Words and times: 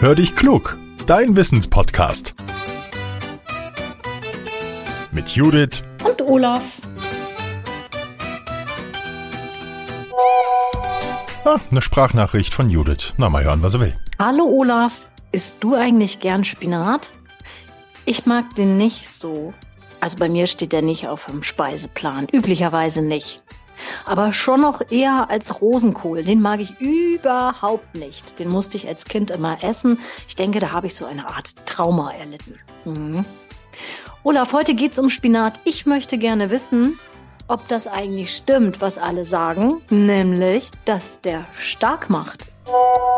Hör 0.00 0.14
dich 0.14 0.36
klug, 0.36 0.78
dein 1.06 1.36
Wissenspodcast. 1.36 2.36
Mit 5.10 5.30
Judith 5.30 5.82
und 6.06 6.22
Olaf. 6.22 6.76
Ah, 11.44 11.56
eine 11.68 11.82
Sprachnachricht 11.82 12.54
von 12.54 12.70
Judith. 12.70 13.12
Na, 13.16 13.28
mal 13.28 13.42
hören, 13.42 13.60
was 13.60 13.74
er 13.74 13.80
will. 13.80 13.96
Hallo 14.20 14.44
Olaf, 14.44 15.08
isst 15.32 15.56
du 15.58 15.74
eigentlich 15.74 16.20
gern 16.20 16.44
Spinat? 16.44 17.10
Ich 18.04 18.24
mag 18.24 18.54
den 18.54 18.76
nicht 18.76 19.08
so. 19.08 19.52
Also 19.98 20.16
bei 20.16 20.28
mir 20.28 20.46
steht 20.46 20.70
der 20.70 20.82
nicht 20.82 21.08
auf 21.08 21.26
dem 21.26 21.42
Speiseplan, 21.42 22.28
üblicherweise 22.32 23.02
nicht 23.02 23.42
aber 24.06 24.32
schon 24.32 24.60
noch 24.60 24.80
eher 24.90 25.30
als 25.30 25.60
Rosenkohl. 25.60 26.22
Den 26.22 26.40
mag 26.40 26.60
ich 26.60 26.80
überhaupt 26.80 27.96
nicht. 27.96 28.38
Den 28.38 28.48
musste 28.48 28.76
ich 28.76 28.88
als 28.88 29.04
Kind 29.04 29.30
immer 29.30 29.62
essen. 29.62 29.98
Ich 30.26 30.36
denke, 30.36 30.60
da 30.60 30.72
habe 30.72 30.86
ich 30.86 30.94
so 30.94 31.06
eine 31.06 31.28
Art 31.28 31.54
Trauma 31.66 32.12
erlitten. 32.12 32.58
Mhm. 32.84 33.24
Olaf, 34.24 34.52
heute 34.52 34.74
geht 34.74 34.92
es 34.92 34.98
um 34.98 35.10
Spinat. 35.10 35.60
Ich 35.64 35.86
möchte 35.86 36.18
gerne 36.18 36.50
wissen, 36.50 36.98
ob 37.46 37.66
das 37.68 37.86
eigentlich 37.86 38.34
stimmt, 38.34 38.80
was 38.80 38.98
alle 38.98 39.24
sagen, 39.24 39.80
nämlich, 39.90 40.70
dass 40.84 41.20
der 41.20 41.44
stark 41.56 42.10
macht. 42.10 42.44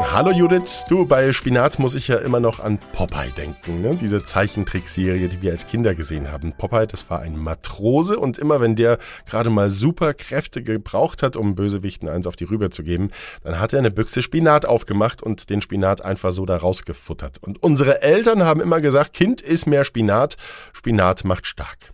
Hallo 0.00 0.30
Judith, 0.30 0.84
du, 0.88 1.04
bei 1.04 1.32
Spinat 1.32 1.78
muss 1.78 1.94
ich 1.94 2.08
ja 2.08 2.18
immer 2.18 2.38
noch 2.38 2.60
an 2.60 2.78
Popeye 2.78 3.30
denken, 3.36 3.82
ne? 3.82 3.96
diese 3.96 4.22
Zeichentrickserie, 4.22 5.28
die 5.28 5.42
wir 5.42 5.50
als 5.50 5.66
Kinder 5.66 5.94
gesehen 5.94 6.30
haben. 6.30 6.52
Popeye, 6.52 6.86
das 6.86 7.10
war 7.10 7.20
ein 7.20 7.36
Matrose 7.36 8.18
und 8.18 8.38
immer 8.38 8.60
wenn 8.60 8.76
der 8.76 8.98
gerade 9.26 9.50
mal 9.50 9.70
super 9.70 10.14
Kräfte 10.14 10.62
gebraucht 10.62 11.22
hat, 11.22 11.36
um 11.36 11.56
Bösewichten 11.56 12.08
eins 12.08 12.26
auf 12.26 12.36
die 12.36 12.44
Rübe 12.44 12.70
zu 12.70 12.84
geben, 12.84 13.10
dann 13.42 13.58
hat 13.58 13.72
er 13.72 13.80
eine 13.80 13.90
Büchse 13.90 14.22
Spinat 14.22 14.66
aufgemacht 14.66 15.22
und 15.22 15.50
den 15.50 15.60
Spinat 15.60 16.04
einfach 16.04 16.30
so 16.30 16.46
da 16.46 16.56
rausgefuttert. 16.56 17.38
Und 17.42 17.62
unsere 17.62 18.00
Eltern 18.00 18.44
haben 18.44 18.60
immer 18.60 18.80
gesagt, 18.80 19.12
Kind 19.12 19.40
ist 19.40 19.66
mehr 19.66 19.84
Spinat, 19.84 20.36
Spinat 20.72 21.24
macht 21.24 21.46
stark. 21.46 21.92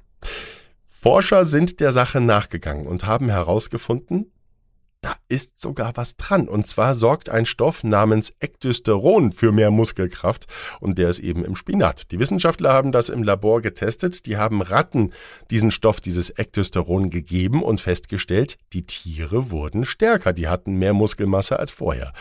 Forscher 0.87 1.45
sind 1.45 1.81
der 1.81 1.93
Sache 1.93 2.21
nachgegangen 2.21 2.87
und 2.87 3.07
haben 3.07 3.29
herausgefunden, 3.29 4.31
da 5.05 5.17
ist 5.29 5.61
sogar 5.61 5.93
was 5.97 6.17
dran. 6.17 6.49
Und 6.49 6.67
zwar 6.67 6.95
sorgt 6.95 7.29
ein 7.29 7.45
Stoff 7.45 7.85
namens 7.85 8.33
Ekdysteron 8.41 9.33
für 9.33 9.53
mehr 9.53 9.71
Muskelkraft 9.71 10.47
und 10.81 10.97
der 10.97 11.11
ist 11.11 11.19
eben 11.19 11.45
im 11.45 11.57
Spinat. 11.57 12.11
Die 12.11 12.19
Wissenschaftler 12.19 12.73
haben 12.73 12.91
das 12.91 13.11
im 13.11 13.23
Labor 13.23 13.61
getestet. 13.61 14.25
Die 14.25 14.39
haben 14.39 14.63
Ratten 14.63 15.13
diesen 15.51 15.71
Stoff, 15.71 16.01
dieses 16.01 16.31
Ekdysteron 16.31 17.11
gegeben 17.11 17.63
und 17.63 17.83
festgestellt, 17.83 18.57
die 18.73 18.87
Tiere 18.87 19.51
wurden 19.51 19.85
stärker. 19.85 20.33
Die 20.33 20.49
hatten 20.49 20.79
mehr 20.79 20.95
Muskelmasse 20.95 21.59
als 21.59 21.71
vorher. 21.71 22.15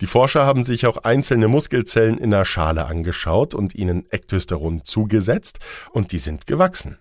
Die 0.00 0.06
Forscher 0.06 0.46
haben 0.46 0.64
sich 0.64 0.86
auch 0.86 0.96
einzelne 0.96 1.46
Muskelzellen 1.46 2.16
in 2.16 2.30
der 2.30 2.46
Schale 2.46 2.86
angeschaut 2.86 3.52
und 3.52 3.74
ihnen 3.74 4.06
Ekdysteron 4.10 4.86
zugesetzt 4.86 5.58
und 5.92 6.12
die 6.12 6.18
sind 6.18 6.46
gewachsen. 6.46 6.98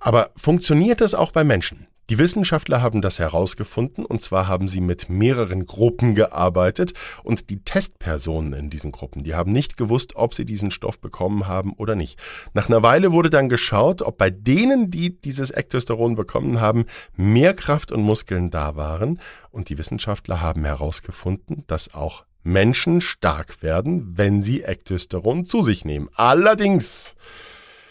Aber 0.00 0.30
funktioniert 0.34 1.00
das 1.00 1.14
auch 1.14 1.30
bei 1.30 1.44
Menschen? 1.44 1.86
Die 2.10 2.18
Wissenschaftler 2.18 2.82
haben 2.82 3.02
das 3.02 3.20
herausgefunden 3.20 4.04
und 4.04 4.20
zwar 4.20 4.48
haben 4.48 4.66
sie 4.66 4.80
mit 4.80 5.08
mehreren 5.08 5.64
Gruppen 5.64 6.16
gearbeitet 6.16 6.92
und 7.22 7.50
die 7.50 7.62
Testpersonen 7.62 8.52
in 8.52 8.68
diesen 8.68 8.90
Gruppen, 8.90 9.22
die 9.22 9.36
haben 9.36 9.52
nicht 9.52 9.76
gewusst, 9.76 10.16
ob 10.16 10.34
sie 10.34 10.44
diesen 10.44 10.72
Stoff 10.72 11.00
bekommen 11.00 11.46
haben 11.46 11.72
oder 11.74 11.94
nicht. 11.94 12.18
Nach 12.52 12.68
einer 12.68 12.82
Weile 12.82 13.12
wurde 13.12 13.30
dann 13.30 13.48
geschaut, 13.48 14.02
ob 14.02 14.18
bei 14.18 14.28
denen, 14.28 14.90
die 14.90 15.20
dieses 15.20 15.52
Ektosteron 15.52 16.16
bekommen 16.16 16.60
haben, 16.60 16.86
mehr 17.14 17.54
Kraft 17.54 17.92
und 17.92 18.02
Muskeln 18.02 18.50
da 18.50 18.74
waren 18.74 19.20
und 19.52 19.68
die 19.68 19.78
Wissenschaftler 19.78 20.40
haben 20.40 20.64
herausgefunden, 20.64 21.62
dass 21.68 21.94
auch 21.94 22.24
Menschen 22.42 23.02
stark 23.02 23.62
werden, 23.62 24.18
wenn 24.18 24.42
sie 24.42 24.62
Ektosteron 24.62 25.44
zu 25.44 25.62
sich 25.62 25.84
nehmen. 25.84 26.08
Allerdings 26.14 27.14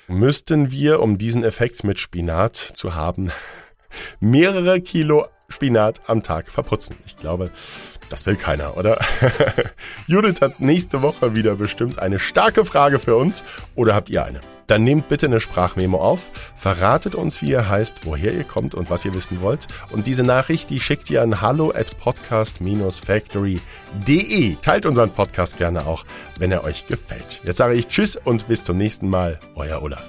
müssten 0.09 0.71
wir, 0.71 1.01
um 1.01 1.17
diesen 1.17 1.45
Effekt 1.45 1.85
mit 1.85 1.99
Spinat 1.99 2.57
zu 2.57 2.95
haben, 2.95 3.31
mehrere 4.19 4.81
Kilo 4.81 5.27
Spinat 5.49 6.01
am 6.07 6.23
Tag 6.23 6.47
verputzen. 6.47 6.95
Ich 7.05 7.17
glaube, 7.17 7.51
das 8.09 8.25
will 8.25 8.35
keiner, 8.35 8.75
oder? 8.77 8.99
Judith 10.07 10.41
hat 10.41 10.59
nächste 10.59 11.01
Woche 11.01 11.33
wieder 11.35 11.55
bestimmt 11.55 11.99
eine 11.99 12.19
starke 12.19 12.65
Frage 12.65 12.99
für 12.99 13.15
uns. 13.15 13.45
Oder 13.75 13.95
habt 13.95 14.09
ihr 14.09 14.25
eine? 14.25 14.41
Dann 14.67 14.83
nehmt 14.83 15.07
bitte 15.09 15.25
eine 15.25 15.39
Sprachmemo 15.39 15.99
auf, 15.99 16.29
verratet 16.55 17.15
uns, 17.15 17.41
wie 17.41 17.49
ihr 17.49 17.67
heißt, 17.67 18.05
woher 18.05 18.33
ihr 18.33 18.43
kommt 18.43 18.75
und 18.75 18.91
was 18.91 19.03
ihr 19.03 19.15
wissen 19.15 19.41
wollt. 19.41 19.65
Und 19.91 20.05
diese 20.05 20.21
Nachricht, 20.23 20.69
die 20.69 20.79
schickt 20.79 21.09
ihr 21.09 21.23
an 21.23 21.41
hallo 21.41 21.71
at 21.71 21.99
podcast-factory.de. 21.99 24.55
Teilt 24.61 24.85
unseren 24.85 25.09
Podcast 25.09 25.57
gerne 25.57 25.87
auch, 25.87 26.05
wenn 26.37 26.51
er 26.51 26.65
euch 26.65 26.85
gefällt. 26.85 27.41
Jetzt 27.43 27.57
sage 27.57 27.73
ich 27.73 27.87
Tschüss 27.87 28.15
und 28.15 28.47
bis 28.47 28.63
zum 28.63 28.77
nächsten 28.77 29.09
Mal. 29.09 29.39
Euer 29.55 29.81
Olaf. 29.81 30.03